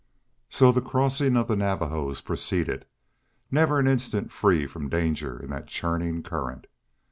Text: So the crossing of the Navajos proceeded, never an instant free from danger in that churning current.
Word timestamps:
So 0.49 0.71
the 0.71 0.81
crossing 0.81 1.37
of 1.37 1.47
the 1.47 1.55
Navajos 1.55 2.21
proceeded, 2.21 2.85
never 3.51 3.77
an 3.77 3.87
instant 3.87 4.31
free 4.31 4.65
from 4.65 4.89
danger 4.89 5.39
in 5.39 5.51
that 5.51 5.67
churning 5.67 6.23
current. 6.23 6.65